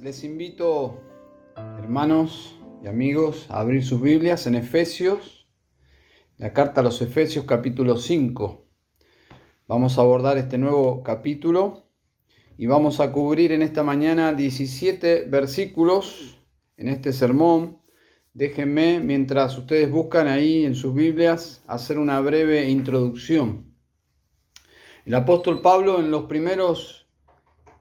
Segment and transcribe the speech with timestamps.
[0.00, 1.02] Les invito,
[1.54, 5.46] hermanos y amigos, a abrir sus Biblias en Efesios,
[6.38, 8.66] la carta a los Efesios capítulo 5.
[9.68, 11.90] Vamos a abordar este nuevo capítulo
[12.56, 16.40] y vamos a cubrir en esta mañana 17 versículos
[16.78, 17.82] en este sermón.
[18.32, 23.76] Déjenme, mientras ustedes buscan ahí en sus Biblias, hacer una breve introducción.
[25.04, 27.05] El apóstol Pablo en los primeros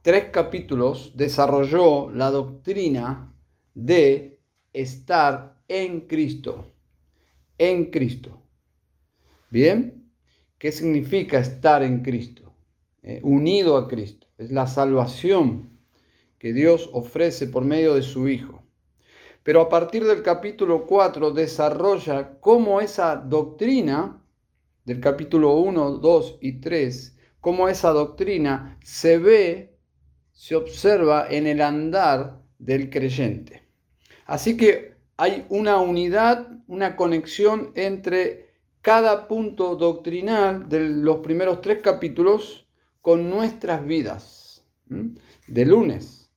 [0.05, 3.34] tres capítulos desarrolló la doctrina
[3.73, 4.40] de
[4.72, 6.76] estar en Cristo.
[7.58, 8.40] En Cristo.
[9.49, 10.12] ¿Bien?
[10.60, 12.54] ¿Qué significa estar en Cristo?
[13.02, 14.27] Eh, unido a Cristo.
[14.38, 15.80] Es la salvación
[16.38, 18.62] que Dios ofrece por medio de su Hijo.
[19.41, 24.24] Pero a partir del capítulo 4 desarrolla cómo esa doctrina
[24.84, 29.74] del capítulo 1, 2 y 3, cómo esa doctrina se ve
[30.36, 33.64] se observa en el andar del creyente.
[34.26, 41.80] Así que hay una unidad, una conexión entre cada punto doctrinal de los primeros tres
[41.82, 42.68] capítulos
[43.02, 46.30] con nuestras vidas, de lunes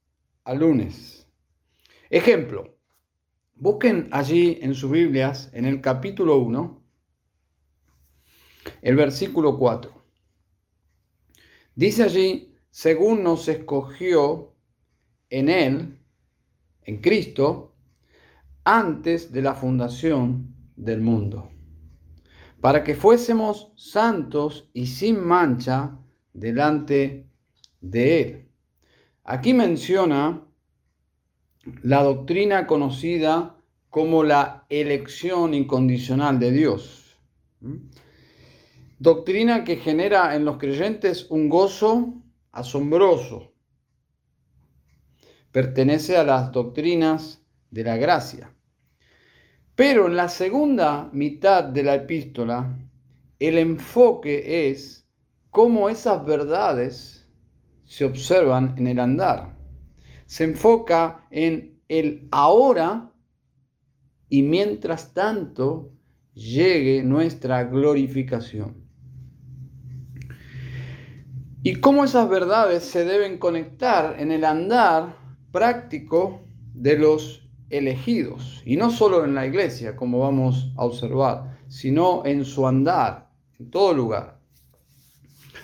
[0.45, 1.27] a lunes.
[2.09, 2.79] Ejemplo,
[3.57, 6.83] busquen allí en sus Biblias, en el capítulo 1,
[8.81, 9.93] el versículo 4.
[11.75, 12.48] Dice allí,
[12.79, 14.55] según nos escogió
[15.31, 15.99] en Él,
[16.85, 17.75] en Cristo,
[18.63, 21.51] antes de la fundación del mundo,
[22.61, 25.99] para que fuésemos santos y sin mancha
[26.33, 27.27] delante
[27.81, 28.49] de Él.
[29.25, 30.47] Aquí menciona
[31.83, 33.57] la doctrina conocida
[33.91, 37.19] como la elección incondicional de Dios.
[39.01, 42.23] Doctrina que genera en los creyentes un gozo
[42.59, 43.53] asombroso.
[45.53, 48.55] Pertenece a las doctrinas de la gracia.
[49.75, 52.79] Pero en la segunda mitad de la epístola,
[53.39, 55.09] el enfoque es
[55.51, 57.29] cómo esas verdades
[57.85, 59.57] se observan en el andar.
[60.27, 63.13] Se enfoca en el ahora
[64.29, 65.93] y mientras tanto
[66.35, 68.88] llegue nuestra glorificación
[71.63, 75.17] y cómo esas verdades se deben conectar en el andar
[75.51, 76.43] práctico
[76.75, 82.45] de los elegidos, y no solo en la iglesia, como vamos a observar, sino en
[82.45, 84.39] su andar, en todo lugar.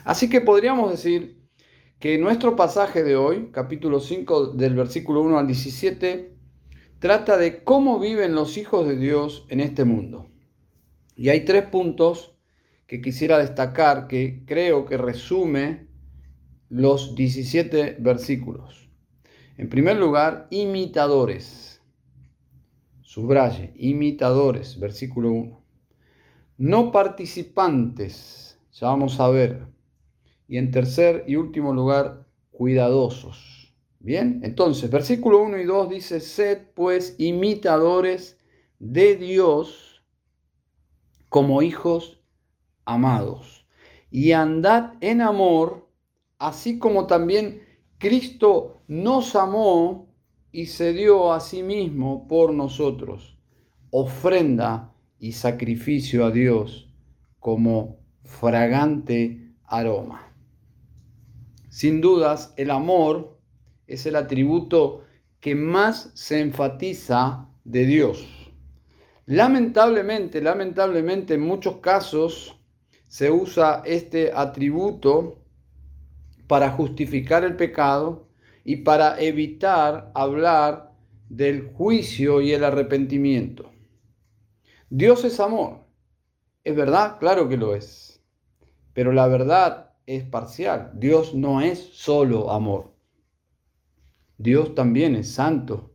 [0.05, 1.45] Así que podríamos decir
[1.99, 6.37] que nuestro pasaje de hoy, capítulo 5 del versículo 1 al 17,
[6.99, 10.29] trata de cómo viven los hijos de Dios en este mundo.
[11.17, 12.34] Y hay tres puntos
[12.95, 15.89] que quisiera destacar que creo que resume
[16.69, 18.89] los 17 versículos.
[19.57, 21.83] En primer lugar, imitadores.
[23.03, 25.65] Subraye, imitadores, versículo 1.
[26.59, 29.67] No participantes, ya vamos a ver.
[30.47, 33.75] Y en tercer y último lugar, cuidadosos.
[33.99, 38.39] Bien, entonces, versículo 1 y 2 dice, sed pues imitadores
[38.79, 40.05] de Dios
[41.29, 42.21] como hijos
[42.85, 43.67] amados,
[44.11, 45.89] y andad en amor,
[46.39, 47.63] así como también
[47.99, 50.09] Cristo nos amó
[50.53, 53.37] y se dio a sí mismo por nosotros,
[53.91, 56.89] ofrenda y sacrificio a Dios
[57.41, 60.33] como fragante aroma.
[61.69, 63.39] Sin dudas, el amor
[63.87, 65.05] es el atributo
[65.41, 68.53] que más se enfatiza de Dios.
[69.27, 72.61] Lamentablemente, lamentablemente en muchos casos
[73.15, 75.39] se usa este atributo
[76.49, 78.27] para justificar el pecado
[78.65, 80.93] y para evitar hablar
[81.29, 83.71] del juicio y el arrepentimiento.
[84.91, 85.85] Dios es amor.
[86.65, 87.21] ¿Es verdad?
[87.21, 88.21] Claro que lo es.
[88.95, 90.91] Pero la verdad es parcial.
[90.95, 92.97] Dios no es solo amor.
[94.39, 95.95] Dios también es santo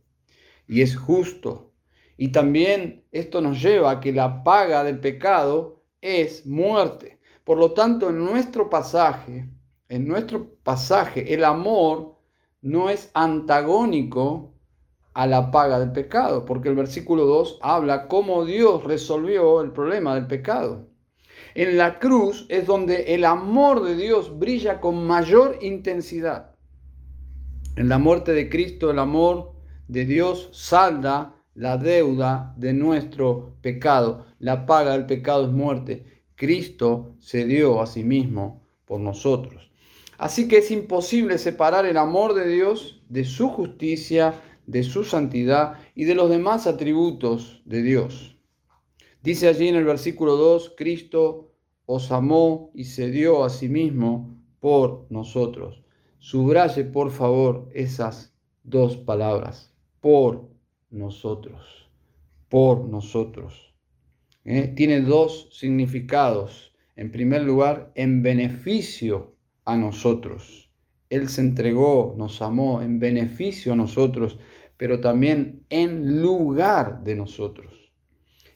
[0.66, 1.74] y es justo.
[2.16, 7.20] Y también esto nos lleva a que la paga del pecado es muerte.
[7.44, 9.48] Por lo tanto, en nuestro pasaje,
[9.88, 12.16] en nuestro pasaje, el amor
[12.62, 14.54] no es antagónico
[15.14, 20.14] a la paga del pecado, porque el versículo 2 habla cómo Dios resolvió el problema
[20.14, 20.88] del pecado.
[21.54, 26.54] En la cruz es donde el amor de Dios brilla con mayor intensidad.
[27.76, 29.52] En la muerte de Cristo el amor
[29.88, 34.24] de Dios salda la deuda de nuestro pecado.
[34.38, 36.06] La paga del pecado es muerte.
[36.34, 39.70] Cristo se dio a sí mismo por nosotros.
[40.16, 45.74] Así que es imposible separar el amor de Dios de su justicia, de su santidad
[45.94, 48.38] y de los demás atributos de Dios.
[49.22, 51.52] Dice allí en el versículo 2, Cristo
[51.84, 55.84] os amó y se dio a sí mismo por nosotros.
[56.20, 60.49] Subraye por favor esas dos palabras, por
[60.90, 61.90] nosotros,
[62.48, 63.74] por nosotros.
[64.44, 64.72] ¿Eh?
[64.74, 66.74] Tiene dos significados.
[66.96, 70.70] En primer lugar, en beneficio a nosotros.
[71.08, 74.38] Él se entregó, nos amó en beneficio a nosotros,
[74.76, 77.92] pero también en lugar de nosotros.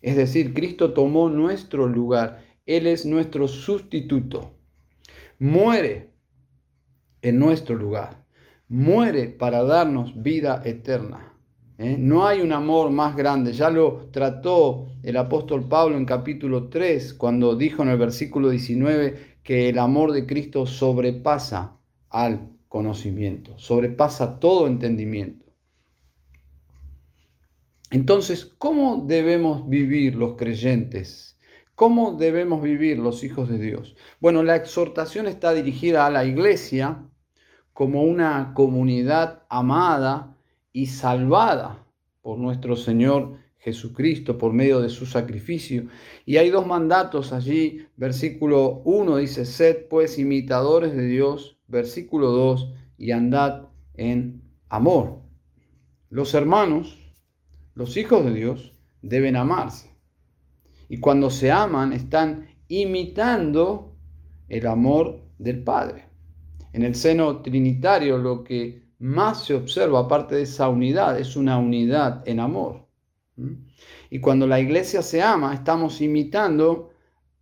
[0.02, 2.44] Es decir, Cristo tomó nuestro lugar.
[2.66, 4.54] Él es nuestro sustituto.
[5.38, 6.10] Muere
[7.22, 8.24] en nuestro lugar.
[8.68, 11.33] Muere para darnos vida eterna.
[11.78, 11.96] ¿Eh?
[11.98, 13.52] No hay un amor más grande.
[13.52, 19.38] Ya lo trató el apóstol Pablo en capítulo 3, cuando dijo en el versículo 19
[19.42, 21.78] que el amor de Cristo sobrepasa
[22.10, 25.44] al conocimiento, sobrepasa todo entendimiento.
[27.90, 31.38] Entonces, ¿cómo debemos vivir los creyentes?
[31.76, 33.94] ¿Cómo debemos vivir los hijos de Dios?
[34.20, 37.08] Bueno, la exhortación está dirigida a la iglesia
[37.72, 40.33] como una comunidad amada
[40.74, 41.86] y salvada
[42.20, 45.86] por nuestro Señor Jesucristo por medio de su sacrificio.
[46.26, 47.86] Y hay dos mandatos allí.
[47.96, 51.58] Versículo 1 dice, sed pues imitadores de Dios.
[51.68, 55.22] Versículo 2, y andad en amor.
[56.10, 57.00] Los hermanos
[57.74, 58.72] los hijos de Dios
[59.02, 59.90] deben amarse.
[60.88, 63.96] Y cuando se aman, están imitando
[64.48, 66.08] el amor del Padre.
[66.72, 71.58] En el seno trinitario lo que más se observa, aparte de esa unidad, es una
[71.58, 72.88] unidad en amor.
[74.08, 76.90] Y cuando la iglesia se ama, estamos imitando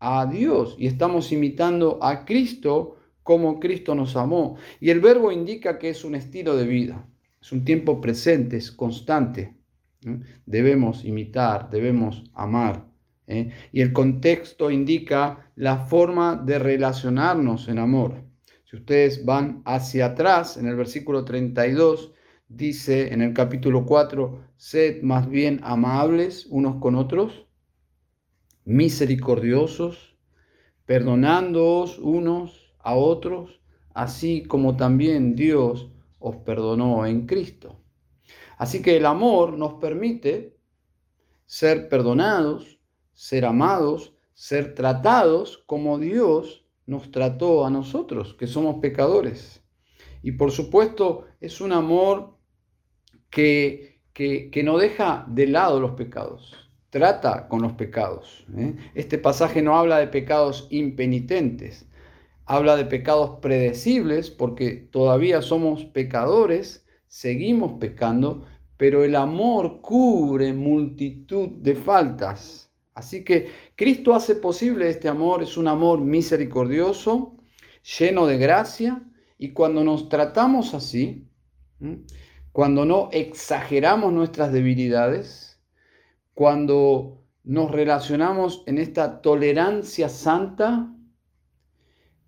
[0.00, 4.56] a Dios y estamos imitando a Cristo como Cristo nos amó.
[4.81, 7.06] Y el verbo indica que es un estilo de vida,
[7.41, 9.55] es un tiempo presente, es constante.
[10.44, 12.88] Debemos imitar, debemos amar.
[13.29, 13.53] ¿eh?
[13.70, 18.31] Y el contexto indica la forma de relacionarnos en amor.
[18.72, 22.10] Si ustedes van hacia atrás, en el versículo 32,
[22.48, 27.46] dice en el capítulo 4, sed más bien amables unos con otros,
[28.64, 30.16] misericordiosos,
[30.86, 33.60] perdonándoos unos a otros,
[33.92, 37.78] así como también Dios os perdonó en Cristo.
[38.56, 40.56] Así que el amor nos permite
[41.44, 42.80] ser perdonados,
[43.12, 49.62] ser amados, ser tratados como Dios nos trató a nosotros, que somos pecadores.
[50.23, 52.37] Y por supuesto es un amor
[53.31, 58.44] que, que, no deja de lado los pecados, trata con los pecados.
[58.56, 58.75] ¿eh?
[58.94, 61.88] Este pasaje no habla de pecados impenitentes,
[62.44, 68.46] habla de pecados predecibles porque todavía somos pecadores, seguimos pecando,
[68.76, 72.70] pero el amor cubre multitud de faltas.
[72.94, 73.49] Así que
[73.82, 77.37] Cristo hace posible este amor, es un amor misericordioso,
[77.99, 79.02] lleno de gracia,
[79.38, 81.29] y cuando nos tratamos así,
[82.52, 85.61] cuando no exageramos nuestras debilidades,
[86.32, 90.94] cuando nos relacionamos en esta tolerancia santa,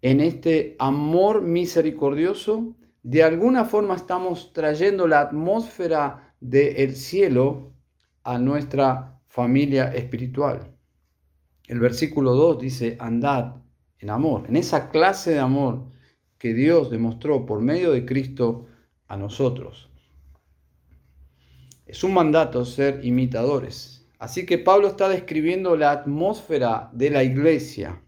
[0.03, 2.75] en este amor misericordioso,
[3.05, 7.77] de alguna forma estamos trayendo la atmósfera del cielo
[8.25, 10.74] a nuestra familia espiritual.
[11.67, 13.57] El versículo 2 dice, andad
[13.99, 15.87] en amor, en esa clase de amor
[16.39, 18.67] que Dios demostró por medio de Cristo
[19.09, 19.91] a nosotros.
[21.87, 24.07] Es un mandato ser imitadores.
[24.19, 28.03] Así que Pablo está describiendo la atmósfera de la iglesia.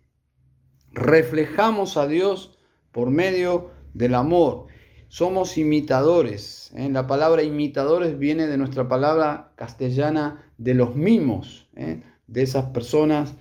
[0.92, 2.58] Reflejamos a Dios
[2.90, 4.66] por medio del amor
[5.08, 6.72] somos imitadores.
[6.74, 6.88] ¿eh?
[6.90, 12.02] La palabra imitadores viene de nuestra palabra castellana de los mimos, ¿eh?
[12.26, 13.34] de esas personas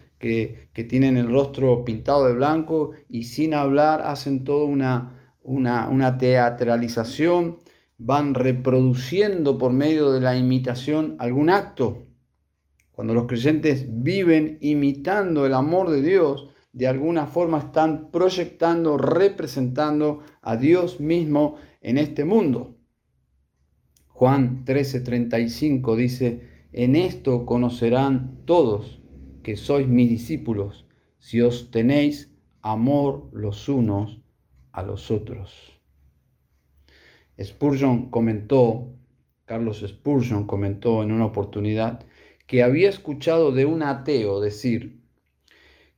[0.73, 6.17] que, tienen el rostro pintado de blanco y sin hablar hacen toda una, una, una
[6.17, 7.59] teatralización,
[7.97, 12.07] van reproduciendo por medio de la imitación algún acto.
[12.91, 20.21] Cuando los creyentes viven imitando el amor de Dios, de alguna forma están proyectando, representando
[20.41, 22.77] a Dios mismo en este mundo.
[24.07, 26.41] Juan 13:35 dice,
[26.73, 29.04] en esto conocerán todos
[29.45, 30.87] que sois mis discípulos,
[31.19, 32.33] si os tenéis
[32.63, 34.19] amor los unos
[34.71, 35.79] a los otros.
[37.39, 38.89] Spurgeon comentó,
[39.45, 42.07] Carlos Spurgeon comentó en una oportunidad,
[42.47, 45.03] que había escuchado de un ateo decir,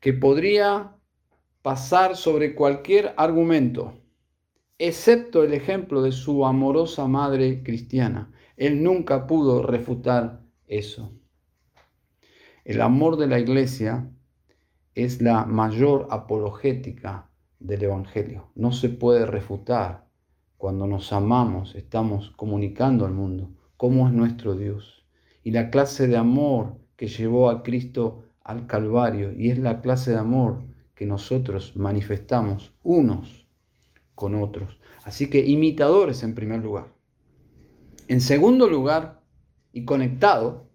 [0.01, 0.97] que podría
[1.61, 3.93] pasar sobre cualquier argumento,
[4.77, 8.29] excepto el ejemplo de su amorosa madre cristiana.
[8.57, 11.16] Él nunca pudo refutar eso.
[12.67, 14.11] El amor de la iglesia
[14.93, 18.51] es la mayor apologética del Evangelio.
[18.55, 20.09] No se puede refutar.
[20.57, 25.05] Cuando nos amamos, estamos comunicando al mundo cómo es nuestro Dios
[25.45, 30.11] y la clase de amor que llevó a Cristo al Calvario y es la clase
[30.11, 30.61] de amor
[30.93, 33.47] que nosotros manifestamos unos
[34.13, 34.77] con otros.
[35.05, 36.87] Así que imitadores en primer lugar.
[38.09, 39.21] En segundo lugar,
[39.71, 40.67] y conectado,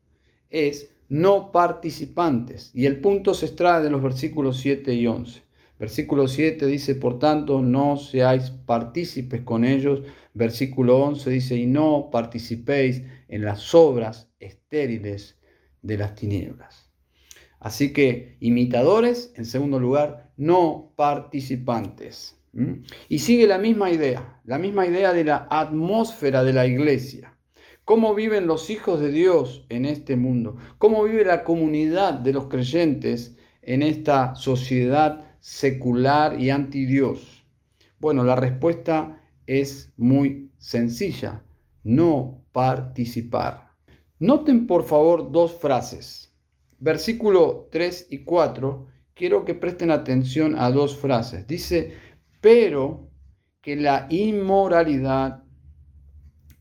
[0.49, 2.71] es no participantes.
[2.73, 5.42] Y el punto se extrae de los versículos 7 y 11.
[5.78, 10.04] Versículo 7 dice, por tanto, no seáis partícipes con ellos.
[10.33, 15.38] Versículo 11 dice, y no participéis en las obras estériles
[15.83, 16.90] de las tinieblas.
[17.61, 22.38] Así que imitadores, en segundo lugar, no participantes.
[23.11, 27.31] Y sigue la misma idea, la misma idea de la atmósfera de la iglesia.
[27.92, 30.56] ¿Cómo viven los hijos de Dios en este mundo?
[30.78, 37.44] ¿Cómo vive la comunidad de los creyentes en esta sociedad secular y anti Dios?
[37.99, 41.44] Bueno, la respuesta es muy sencilla,
[41.84, 43.75] no participar.
[44.18, 46.34] Noten por favor dos frases.
[46.78, 51.46] Versículo 3 y 4, quiero que presten atención a dos frases.
[51.46, 51.92] Dice,
[52.40, 53.11] pero
[53.61, 55.44] que la inmoralidad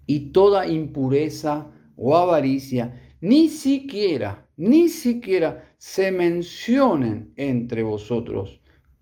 [0.05, 8.62] y toda impureza o avaricia ni siquiera, ni siquiera se mencionen entre vosotros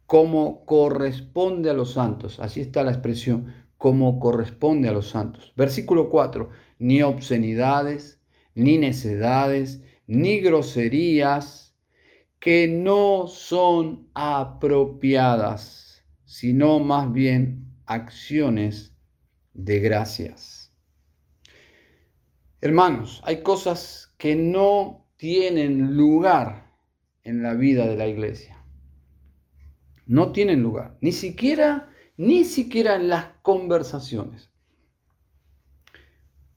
[0.10, 2.40] como corresponde a los santos.
[2.40, 5.54] Así está la expresión, como corresponde a los santos.
[5.56, 8.20] Versículo 4, ni obscenidades,
[8.56, 11.78] ni necedades, ni groserías
[12.40, 18.96] que no son apropiadas, sino más bien acciones
[19.54, 20.59] de gracias.
[22.62, 26.74] Hermanos, hay cosas que no tienen lugar
[27.24, 28.64] en la vida de la iglesia.
[30.06, 34.52] No tienen lugar, ni siquiera, ni siquiera en las conversaciones,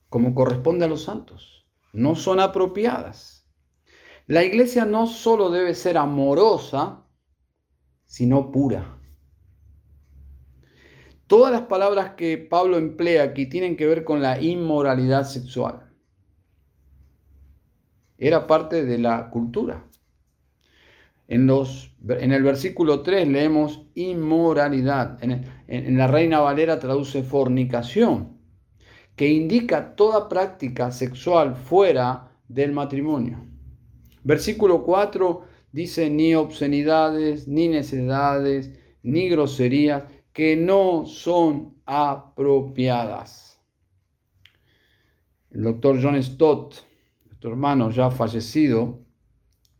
[0.08, 1.52] como corresponde a los santos
[1.92, 3.46] no son apropiadas.
[4.26, 7.04] La iglesia no solo debe ser amorosa,
[8.06, 8.98] sino pura.
[11.26, 15.91] Todas las palabras que Pablo emplea aquí tienen que ver con la inmoralidad sexual.
[18.24, 19.84] Era parte de la cultura.
[21.26, 25.18] En, los, en el versículo 3 leemos inmoralidad.
[25.24, 28.38] En, en la Reina Valera traduce fornicación
[29.16, 33.44] que indica toda práctica sexual fuera del matrimonio.
[34.22, 38.70] Versículo 4 dice ni obscenidades, ni necedades,
[39.02, 43.60] ni groserías que no son apropiadas.
[45.50, 46.91] El doctor John Stott,
[47.42, 49.00] nuestro hermano ya fallecido,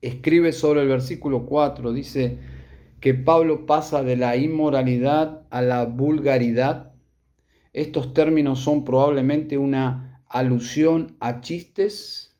[0.00, 2.40] escribe sobre el versículo 4, dice
[2.98, 6.92] que Pablo pasa de la inmoralidad a la vulgaridad
[7.72, 12.36] estos términos son probablemente una alusión a chistes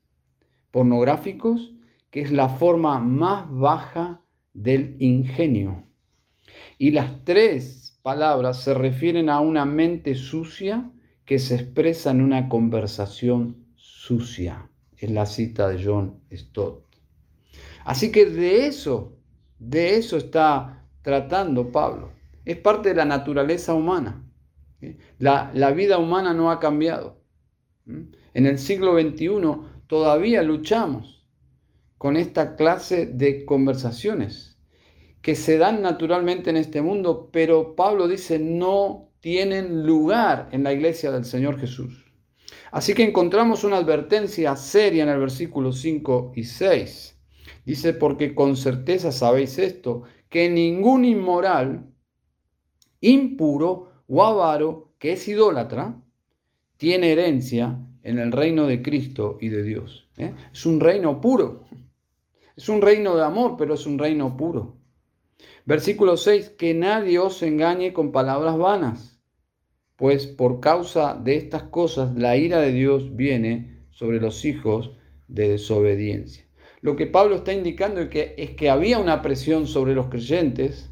[0.73, 1.73] pornográficos,
[2.11, 4.23] que es la forma más baja
[4.55, 5.85] del ingenio.
[6.79, 10.91] Y las tres palabras se refieren a una mente sucia
[11.25, 14.69] que se expresa en una conversación sucia.
[15.03, 16.85] Es la cita de John Stott.
[17.85, 19.19] Así que de eso,
[19.59, 22.13] de eso está tratando Pablo.
[22.45, 24.25] Es parte de la naturaleza humana.
[25.19, 27.21] La, vida humana no ha cambiado.
[27.85, 29.41] En el siglo XXI
[29.89, 31.27] todavía luchamos
[31.99, 34.57] con esta clase de conversaciones
[35.21, 40.73] que se dan naturalmente en este mundo, pero Pablo dice no tienen lugar en la
[40.73, 42.02] iglesia del Señor Jesús.
[42.73, 47.19] Así que encontramos una advertencia seria en el versículo 5 y 6.
[47.67, 51.87] Dice, porque con certeza sabéis esto, que ningún inmoral,
[53.01, 56.03] impuro, o avaro que es idólatra
[56.77, 60.09] tiene herencia en el reino de Cristo y de Dios.
[60.17, 60.35] ¿eh?
[60.53, 61.65] Es un reino puro.
[62.57, 64.77] Es un reino de amor, pero es un reino puro.
[65.65, 69.12] Versículo 6, que nadie os engañe con palabras vanas,
[69.97, 74.93] pues por causa de estas cosas la ira de Dios viene sobre los hijos
[75.29, 76.47] de desobediencia.
[76.81, 80.91] Lo que Pablo está indicando es que, es que había una presión sobre los creyentes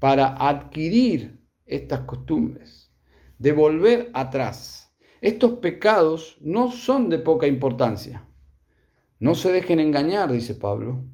[0.00, 2.90] para adquirir estas costumbres,
[3.38, 4.92] de volver atrás.
[5.20, 8.26] Estos pecados no son de poca importancia.
[9.20, 11.04] No se dejen engañar, dice Pablo.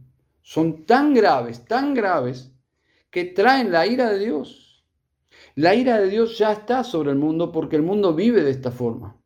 [0.41, 2.53] Son tan graves, tan graves,
[3.11, 4.66] que traen la ira de Dios.
[5.57, 8.71] La ira de Dios ya está sobre el mundo porque el mundo vive de esta
[8.71, 9.19] forma.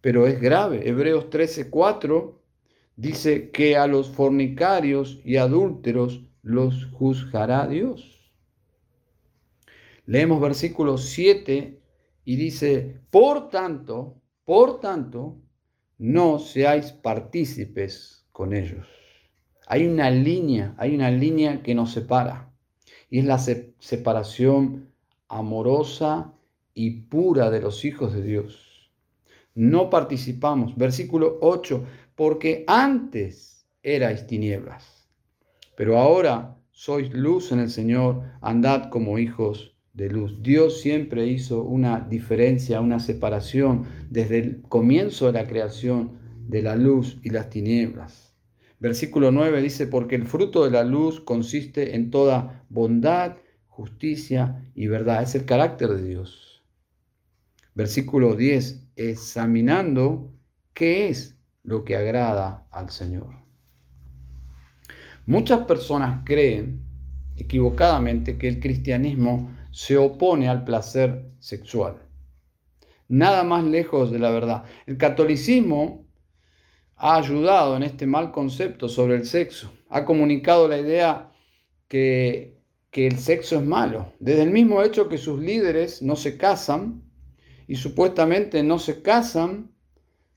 [0.00, 0.88] Pero es grave.
[0.88, 2.42] Hebreos 13:4
[2.96, 8.34] dice que a los fornicarios y adúlteros los juzgará Dios.
[10.04, 11.80] Leemos versículo 7
[12.24, 15.40] y dice, por tanto, por tanto,
[15.96, 18.88] no seáis partícipes con ellos.
[19.68, 22.52] Hay una línea, hay una línea que nos separa.
[23.08, 24.93] Y es la separación
[25.34, 26.32] amorosa
[26.74, 28.92] y pura de los hijos de Dios.
[29.54, 30.76] No participamos.
[30.76, 35.08] Versículo 8, porque antes erais tinieblas,
[35.76, 40.42] pero ahora sois luz en el Señor, andad como hijos de luz.
[40.42, 46.12] Dios siempre hizo una diferencia, una separación desde el comienzo de la creación
[46.48, 48.34] de la luz y las tinieblas.
[48.80, 53.36] Versículo 9 dice, porque el fruto de la luz consiste en toda bondad,
[53.76, 55.22] justicia y verdad.
[55.22, 56.62] Es el carácter de Dios.
[57.74, 60.32] Versículo 10, examinando
[60.72, 63.34] qué es lo que agrada al Señor.
[65.26, 66.82] Muchas personas creen
[67.36, 71.96] equivocadamente que el cristianismo se opone al placer sexual.
[73.08, 74.64] Nada más lejos de la verdad.
[74.86, 76.06] El catolicismo
[76.96, 79.72] ha ayudado en este mal concepto sobre el sexo.
[79.88, 81.32] Ha comunicado la idea
[81.88, 82.53] que,
[82.94, 84.12] que el sexo es malo.
[84.20, 87.02] Desde el mismo hecho que sus líderes no se casan
[87.66, 89.72] y supuestamente no se casan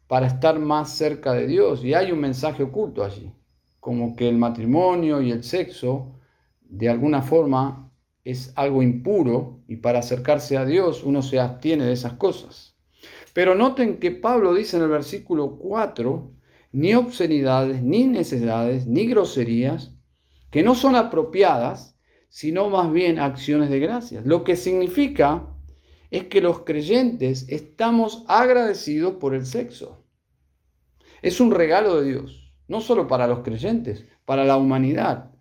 [0.08, 1.86] para estar más cerca de Dios.
[1.86, 3.32] Y hay un mensaje oculto allí,
[3.80, 6.16] como que el matrimonio y el sexo
[6.62, 7.92] de alguna forma
[8.24, 12.76] es algo impuro y para acercarse a Dios uno se abstiene de esas cosas.
[13.34, 16.32] Pero noten que Pablo dice en el versículo 4,
[16.72, 19.94] ni obscenidades, ni necesidades, ni groserías,
[20.50, 21.97] que no son apropiadas,
[22.38, 24.24] sino más bien acciones de gracias.
[24.24, 25.48] Lo que significa
[26.12, 30.06] es que los creyentes estamos agradecidos por el sexo.
[31.24, 35.32] Es un regalo de Dios, no solo para los creyentes, para la humanidad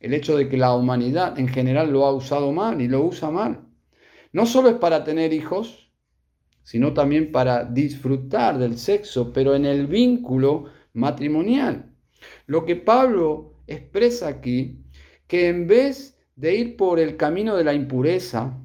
[0.00, 3.30] el hecho de que la humanidad en general lo ha usado mal y lo usa
[3.30, 3.62] mal.
[4.34, 5.90] No solo es para tener hijos,
[6.62, 11.90] sino también para disfrutar del sexo, pero en el vínculo matrimonial.
[12.44, 14.84] Lo que Pablo expresa aquí,
[15.26, 18.58] que en vez de ir por el camino de la impureza,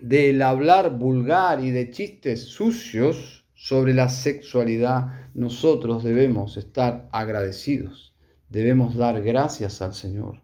[0.00, 8.14] del hablar vulgar y de chistes sucios sobre la sexualidad, nosotros debemos estar agradecidos,
[8.48, 10.42] debemos dar gracias al Señor.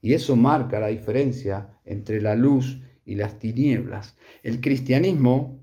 [0.00, 4.16] Y eso marca la diferencia entre la luz y las tinieblas.
[4.42, 5.60] El cristianismo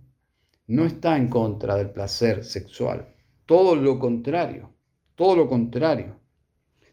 [0.67, 3.13] no está en contra del placer sexual,
[3.45, 4.73] todo lo contrario,
[5.15, 6.19] todo lo contrario,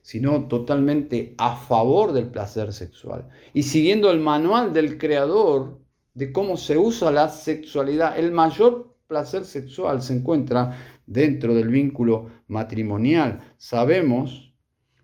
[0.03, 3.29] sino totalmente a favor del placer sexual.
[3.55, 5.81] Y siguiendo el manual del creador
[6.15, 12.31] de cómo se usa la sexualidad, el mayor placer sexual se encuentra dentro del vínculo
[12.49, 13.55] matrimonial.
[13.57, 14.55] Sabemos,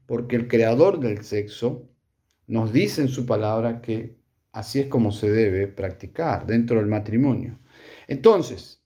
[0.07, 1.89] porque el creador del sexo
[2.47, 4.19] nos dice en su palabra que
[4.53, 7.59] así es como se debe practicar dentro del matrimonio.
[8.09, 8.83] Entonces,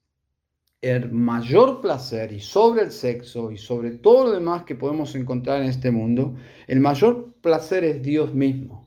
[0.83, 5.63] el mayor placer y sobre el sexo y sobre todo lo demás que podemos encontrar
[5.63, 6.35] en este mundo,
[6.67, 8.87] el mayor placer es Dios mismo.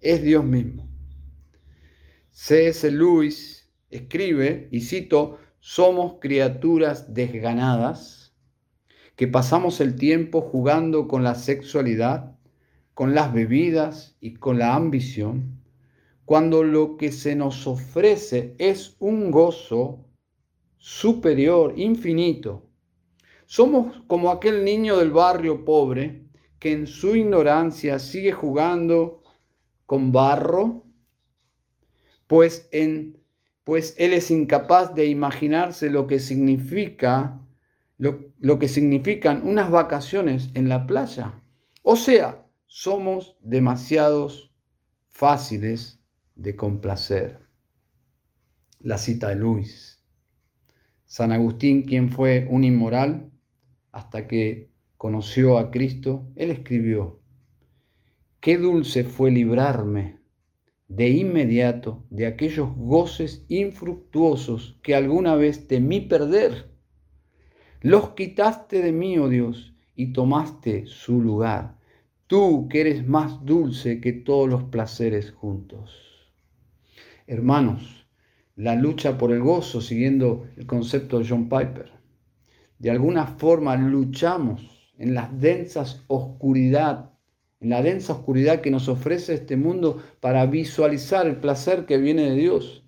[0.00, 0.88] Es Dios mismo.
[2.32, 2.90] C.S.
[2.90, 8.34] Lewis escribe, y cito, somos criaturas desganadas
[9.14, 12.34] que pasamos el tiempo jugando con la sexualidad
[13.00, 15.62] con las bebidas y con la ambición,
[16.26, 20.04] cuando lo que se nos ofrece es un gozo
[20.80, 22.66] superior, infinito.
[23.44, 26.24] Somos como aquel niño del barrio pobre
[26.58, 29.22] que en su ignorancia sigue jugando
[29.86, 30.84] con barro,
[32.26, 33.18] pues, en,
[33.64, 37.40] pues él es incapaz de imaginarse lo que significa
[37.98, 41.42] lo, lo que significan unas vacaciones en la playa.
[41.82, 44.54] O sea, somos demasiados
[45.10, 46.00] fáciles
[46.34, 47.40] de complacer.
[48.78, 49.99] La cita de Luis.
[51.10, 53.32] San Agustín, quien fue un inmoral
[53.90, 57.18] hasta que conoció a Cristo, él escribió,
[58.38, 60.20] qué dulce fue librarme
[60.86, 66.70] de inmediato de aquellos goces infructuosos que alguna vez temí perder.
[67.80, 71.76] Los quitaste de mí, oh Dios, y tomaste su lugar
[72.28, 76.30] tú que eres más dulce que todos los placeres juntos.
[77.26, 77.99] Hermanos,
[78.60, 81.90] la lucha por el gozo, siguiendo el concepto de John Piper,
[82.78, 87.10] de alguna forma luchamos en las densas oscuridad
[87.60, 92.30] en la densa oscuridad que nos ofrece este mundo para visualizar el placer que viene
[92.30, 92.84] de Dios.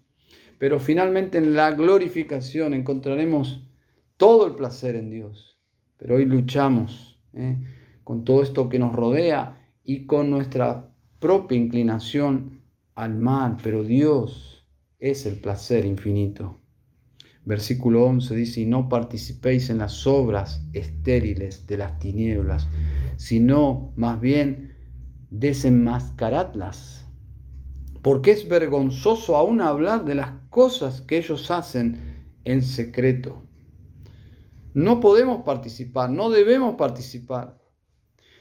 [0.59, 3.69] Pero finalmente en la glorificación encontraremos
[4.17, 5.59] todo el placer en Dios.
[5.99, 7.59] Pero hoy luchamos ¿eh?
[8.03, 12.63] con todo esto que nos rodea y con nuestra propia inclinación
[12.95, 14.52] al mal, pero Dios
[15.03, 16.61] es el placer infinito.
[17.45, 22.69] Versículo 11 dice, y no participéis en las obras estériles de las tinieblas,
[23.17, 24.77] sino más bien
[25.31, 27.05] desenmascaradlas.
[28.01, 33.43] Porque es vergonzoso aún hablar de las cosas que ellos hacen en secreto.
[34.73, 37.61] No podemos participar, no debemos participar.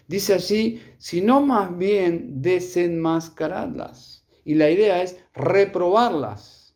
[0.07, 4.27] Dice allí, sino más bien desenmascaradlas.
[4.45, 6.75] Y la idea es reprobarlas.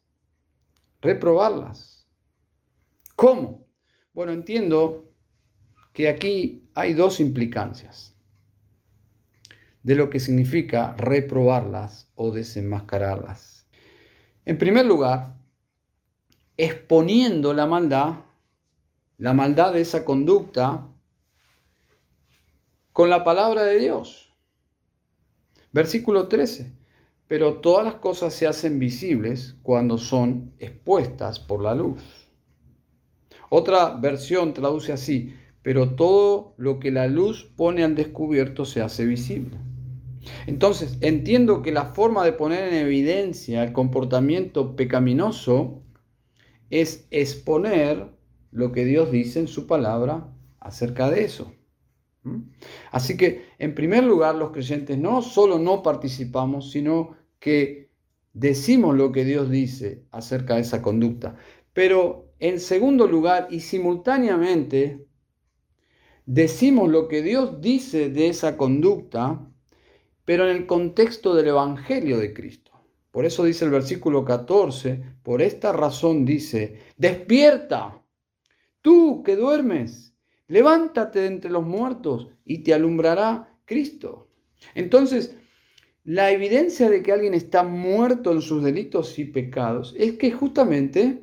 [1.02, 2.08] Reprobarlas.
[3.16, 3.68] ¿Cómo?
[4.14, 5.12] Bueno, entiendo
[5.94, 8.16] que aquí hay dos implicancias
[9.84, 13.68] de lo que significa reprobarlas o desenmascararlas.
[14.44, 15.36] En primer lugar,
[16.58, 18.16] exponiendo la maldad,
[19.18, 20.88] la maldad de esa conducta,
[22.92, 24.34] con la palabra de Dios.
[25.72, 26.72] Versículo 13.
[27.28, 32.02] Pero todas las cosas se hacen visibles cuando son expuestas por la luz.
[33.50, 39.06] Otra versión traduce así, pero todo lo que la luz pone al descubierto se hace
[39.06, 39.58] visible.
[40.48, 45.82] Entonces, entiendo que la forma de poner en evidencia el comportamiento pecaminoso
[46.70, 48.08] es exponer
[48.52, 50.28] lo que Dios dice en su palabra
[50.60, 51.52] acerca de eso.
[52.26, 52.42] ¿Mm?
[52.92, 57.92] Así que, en primer lugar, los creyentes no solo no participamos, sino que
[58.34, 61.38] decimos lo que Dios dice acerca de esa conducta.
[61.72, 65.06] Pero, en segundo lugar, y simultáneamente,
[66.26, 69.48] decimos lo que Dios dice de esa conducta,
[70.26, 72.72] pero en el contexto del Evangelio de Cristo.
[73.12, 78.02] Por eso dice el versículo 14, por esta razón dice, despierta,
[78.82, 80.15] tú que duermes
[80.48, 84.30] levántate de entre los muertos y te alumbrará Cristo.
[84.74, 85.36] Entonces,
[86.04, 91.22] la evidencia de que alguien está muerto en sus delitos y pecados es que justamente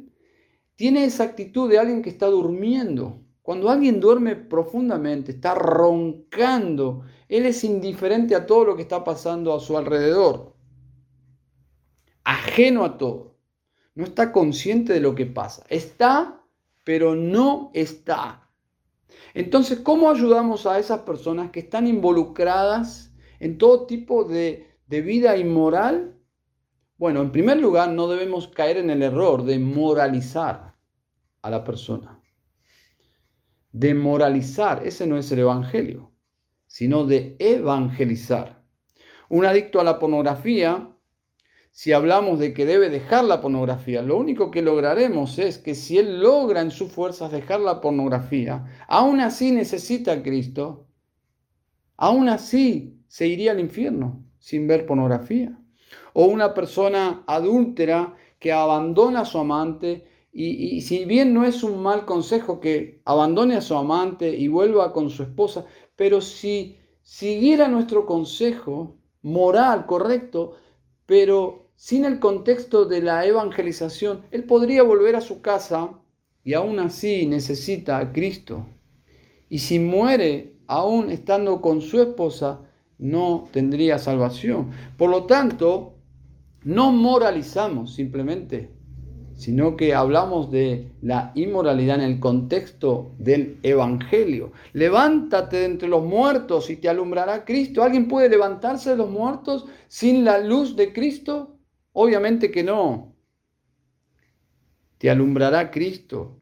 [0.74, 3.22] tiene esa actitud de alguien que está durmiendo.
[3.42, 9.54] Cuando alguien duerme profundamente, está roncando, él es indiferente a todo lo que está pasando
[9.54, 10.56] a su alrededor,
[12.24, 13.36] ajeno a todo,
[13.94, 15.64] no está consciente de lo que pasa.
[15.68, 16.44] Está,
[16.84, 18.41] pero no está.
[19.34, 26.18] Entonces, ¿cómo ayudamos a esas personas que están involucradas en todo tipo de, vida inmoral?
[26.98, 30.76] Bueno, en primer lugar, no debemos caer en el error de moralizar
[31.40, 32.20] a la persona.
[33.72, 36.12] De moralizar, ese no es el Evangelio,
[36.66, 38.62] sino de evangelizar.
[39.28, 40.91] Un adicto a la pornografía
[41.72, 45.96] si hablamos de que debe dejar la pornografía, lo único que lograremos es que si
[45.96, 50.86] él logra en sus fuerzas dejar la pornografía, aún así necesita a Cristo,
[51.96, 55.58] aún así se iría al infierno sin ver pornografía.
[56.12, 61.62] O una persona adúltera que abandona a su amante y, y, si bien no es
[61.62, 65.64] un mal consejo que abandone a su amante y vuelva con su esposa,
[65.96, 70.56] pero si siguiera nuestro consejo moral correcto,
[71.06, 75.98] pero sin el contexto de la evangelización, él podría volver a su casa
[76.44, 78.66] y aún así necesita a Cristo.
[79.48, 82.60] Y si muere aún estando con su esposa,
[82.98, 84.70] no tendría salvación.
[84.96, 85.94] Por lo tanto,
[86.64, 88.70] no moralizamos simplemente,
[89.42, 94.52] sino que hablamos de la inmoralidad en el contexto del Evangelio.
[94.72, 97.82] Levántate de entre los muertos y te alumbrará Cristo.
[97.82, 101.58] ¿Alguien puede levantarse de los muertos sin la luz de Cristo?
[101.92, 103.16] Obviamente que no.
[104.98, 106.38] Te alumbrará Cristo.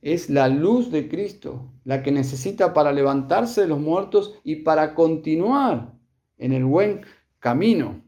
[0.00, 4.94] Es la luz de Cristo la que necesita para levantarse de los muertos y para
[4.94, 5.92] continuar
[6.38, 7.02] en el buen
[7.40, 8.00] camino.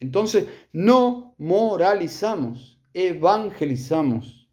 [0.00, 4.48] Entonces, no moralizamos, evangelizamos.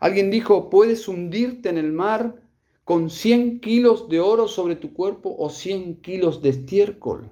[0.00, 2.42] Alguien dijo, puedes hundirte en el mar
[2.84, 7.30] con 100 kilos de oro sobre tu cuerpo o 100 kilos de estiércol.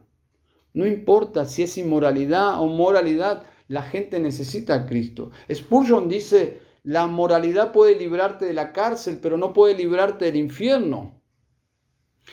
[0.74, 5.30] No importa si es inmoralidad o moralidad, la gente necesita a Cristo.
[5.52, 11.20] Spurgeon dice, la moralidad puede librarte de la cárcel, pero no puede librarte del infierno.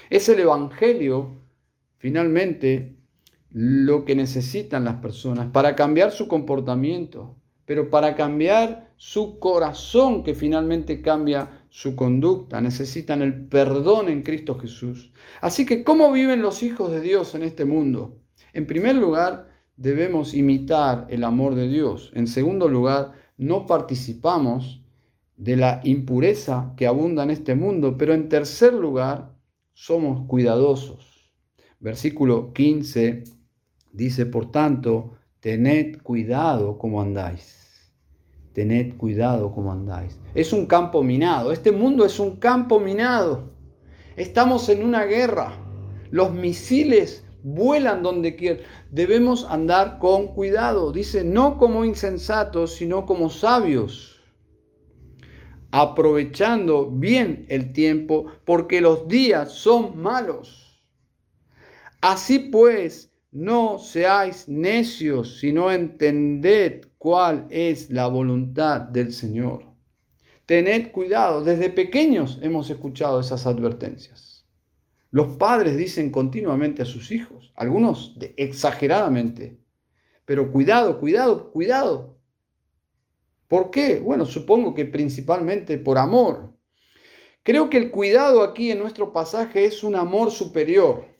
[0.10, 1.41] Es el Evangelio,
[1.97, 2.95] finalmente,
[3.49, 10.36] lo que necesitan las personas para cambiar su comportamiento, pero para cambiar su corazón, que
[10.36, 15.12] finalmente cambia su conducta, necesitan el perdón en Cristo Jesús.
[15.41, 18.19] Así que, ¿cómo viven los hijos de Dios en este mundo?
[18.54, 22.12] En primer lugar, debemos imitar el amor de Dios.
[22.13, 24.82] En segundo lugar, no participamos
[25.36, 27.97] de la impureza que abunda en este mundo.
[27.97, 29.34] Pero en tercer lugar,
[29.73, 31.32] somos cuidadosos.
[31.80, 33.23] Versículo 15
[33.91, 35.13] dice, por tanto,
[35.45, 37.55] tened cuidado como andáis
[38.55, 40.17] tened cuidado como andáis.
[40.34, 43.51] Es un campo minado, este mundo es un campo minado.
[44.15, 45.58] Estamos en una guerra.
[46.10, 48.63] Los misiles vuelan donde quieran.
[48.91, 50.93] Debemos andar con cuidado.
[50.93, 54.23] Dice, no como insensatos, sino como sabios.
[55.71, 60.81] Aprovechando bien el tiempo, porque los días son malos.
[61.99, 69.65] Así pues, no seáis necios, sino entended cuál es la voluntad del Señor.
[70.45, 74.48] Tened cuidado, desde pequeños hemos escuchado esas advertencias.
[75.12, 79.60] Los padres dicen continuamente a sus hijos, algunos exageradamente,
[80.24, 82.17] pero cuidado, cuidado, cuidado.
[83.50, 84.00] ¿Por qué?
[84.00, 86.54] Bueno, supongo que principalmente por amor.
[87.43, 91.14] Creo que el cuidado aquí en nuestro pasaje es un amor superior.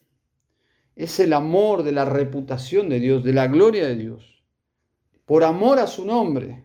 [0.95, 4.36] Es el amor de la reputación de Dios, de la gloria de Dios
[5.25, 6.63] por amor a su nombre.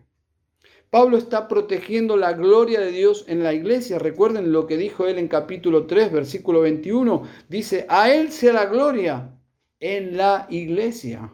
[0.89, 3.97] Pablo está protegiendo la gloria de Dios en la iglesia.
[3.97, 7.23] Recuerden lo que dijo él en capítulo 3, versículo 21.
[7.47, 9.33] Dice, a él sea la gloria
[9.79, 11.33] en la iglesia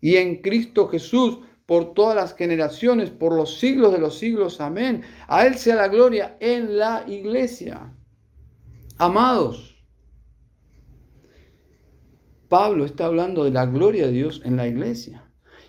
[0.00, 4.60] y en Cristo Jesús por todas las generaciones, por los siglos de los siglos.
[4.60, 5.02] Amén.
[5.28, 7.94] A él sea la gloria en la iglesia.
[8.98, 9.79] Amados,
[12.50, 15.22] Pablo está hablando de la gloria de Dios en la iglesia.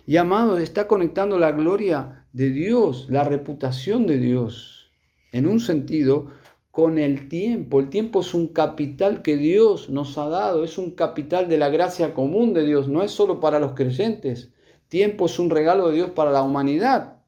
[0.04, 4.90] Y amado, está conectando la gloria de Dios, la reputación de Dios,
[5.30, 6.32] en un sentido,
[6.72, 7.78] con el tiempo.
[7.78, 11.68] El tiempo es un capital que Dios nos ha dado, es un capital de la
[11.68, 14.52] gracia común de Dios, no es solo para los creyentes.
[14.88, 17.22] Tiempo es un regalo de Dios para la humanidad.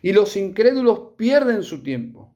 [0.00, 2.34] Y los incrédulos pierden su tiempo.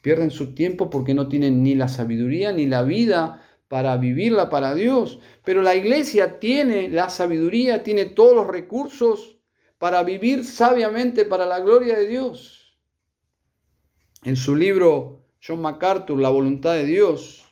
[0.00, 4.74] Pierden su tiempo porque no tienen ni la sabiduría ni la vida para vivirla para
[4.74, 5.18] Dios.
[5.44, 9.38] Pero la iglesia tiene la sabiduría, tiene todos los recursos
[9.78, 12.78] para vivir sabiamente para la gloria de Dios.
[14.22, 17.44] En su libro John MacArthur, La voluntad de Dios,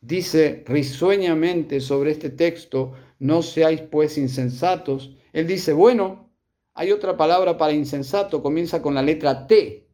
[0.00, 5.16] dice risueñamente sobre este texto, no seáis pues insensatos.
[5.32, 6.32] Él dice, bueno,
[6.74, 9.86] hay otra palabra para insensato, comienza con la letra T,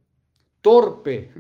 [0.63, 1.33] torpe.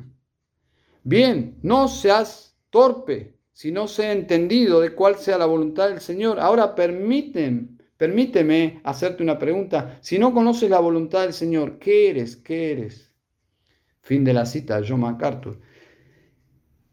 [1.02, 6.38] Bien, no seas torpe si no ha entendido de cuál sea la voluntad del Señor.
[6.38, 7.66] Ahora permíteme,
[7.96, 9.98] permíteme hacerte una pregunta.
[10.00, 12.36] Si no conoces la voluntad del Señor, ¿qué eres?
[12.36, 13.12] ¿Qué eres?
[14.00, 15.58] Fin de la cita, John MacArthur.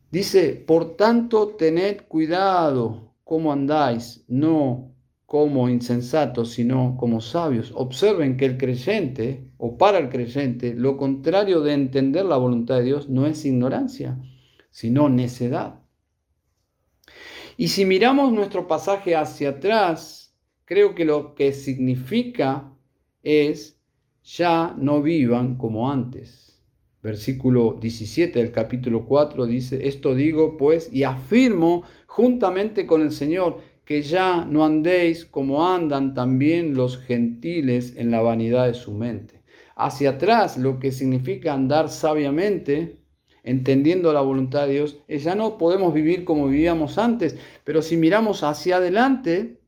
[0.09, 4.91] Dice, por tanto, tened cuidado cómo andáis, no
[5.27, 7.73] como insensatos, sino como sabios.
[7.75, 12.85] Observen que el creyente, o para el creyente, lo contrario de entender la voluntad de
[12.85, 14.17] Dios no es ignorancia,
[14.71, 15.84] sino necedad.
[17.57, 22.73] Y si miramos nuestro pasaje hacia atrás, creo que lo que significa
[23.23, 23.79] es,
[24.23, 26.61] ya no vivan como antes.
[27.01, 33.61] Versículo 17 del capítulo 4 dice, esto digo pues y afirmo juntamente con el Señor
[33.85, 39.43] que ya no andéis como andan también los gentiles en la vanidad de su mente.
[39.75, 42.97] Hacia atrás lo que significa andar sabiamente
[43.45, 48.41] entendiendo la voluntad de Dios, ya no podemos vivir como vivíamos antes, pero si miramos
[48.43, 49.61] hacia adelante,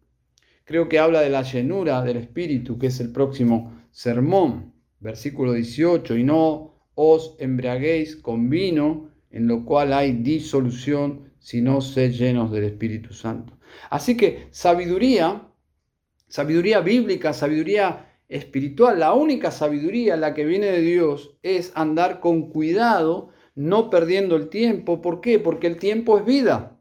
[0.65, 6.17] creo que habla de la llenura del Espíritu, que es el próximo sermón, versículo 18,
[6.17, 12.63] y no os embriaguéis con vino, en lo cual hay disolución, sino sed llenos del
[12.63, 13.53] Espíritu Santo.
[13.91, 15.43] Así que sabiduría,
[16.27, 22.49] sabiduría bíblica, sabiduría espiritual, la única sabiduría, la que viene de Dios, es andar con
[22.49, 25.01] cuidado no perdiendo el tiempo.
[25.01, 25.39] ¿Por qué?
[25.39, 26.79] Porque el tiempo es vida.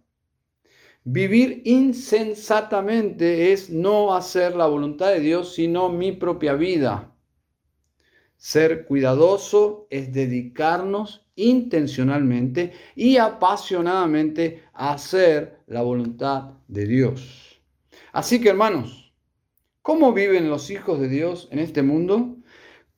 [1.04, 7.14] Vivir insensatamente es no hacer la voluntad de Dios, sino mi propia vida.
[8.36, 17.62] Ser cuidadoso es dedicarnos intencionalmente y apasionadamente a hacer la voluntad de Dios.
[18.12, 19.14] Así que hermanos,
[19.80, 22.35] ¿cómo viven los hijos de Dios en este mundo?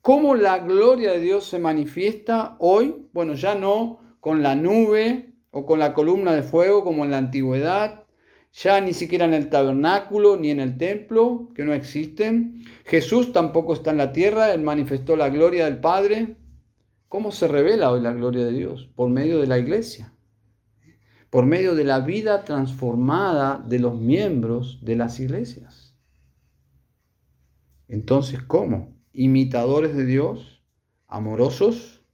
[0.01, 3.07] ¿Cómo la gloria de Dios se manifiesta hoy?
[3.11, 7.17] Bueno, ya no con la nube o con la columna de fuego como en la
[7.17, 8.05] antigüedad,
[8.53, 12.63] ya ni siquiera en el tabernáculo ni en el templo, que no existen.
[12.85, 16.37] Jesús tampoco está en la tierra, él manifestó la gloria del Padre.
[17.09, 18.89] ¿Cómo se revela hoy la gloria de Dios?
[18.95, 20.13] Por medio de la iglesia,
[21.29, 25.93] por medio de la vida transformada de los miembros de las iglesias.
[27.87, 28.98] Entonces, ¿cómo?
[29.21, 30.63] Imitadores de Dios,
[31.09, 32.05] amorosos,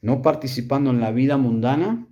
[0.00, 2.08] no participando en la vida mundana,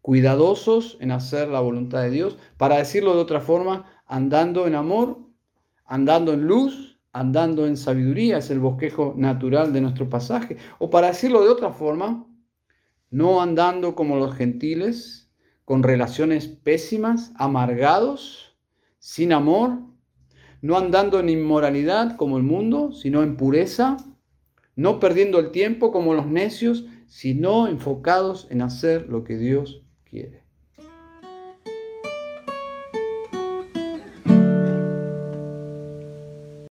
[0.00, 5.18] cuidadosos en hacer la voluntad de Dios, para decirlo de otra forma, andando en amor,
[5.84, 10.56] andando en luz, andando en sabiduría, es el bosquejo natural de nuestro pasaje.
[10.78, 12.26] O para decirlo de otra forma,
[13.10, 15.30] no andando como los gentiles,
[15.66, 18.56] con relaciones pésimas, amargados,
[18.98, 19.92] sin amor,
[20.64, 23.98] no andando en inmoralidad como el mundo, sino en pureza,
[24.76, 30.43] no perdiendo el tiempo como los necios, sino enfocados en hacer lo que Dios quiere.